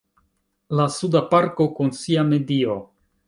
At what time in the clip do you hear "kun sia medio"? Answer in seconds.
1.81-2.79